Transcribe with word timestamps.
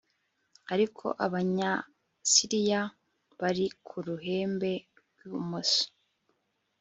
ariko 0.73 1.05
abanyasiriya 1.25 2.81
bari 3.39 3.65
ku 3.85 3.95
ruhembe 4.07 4.71
rw'ibumoso 5.09 5.83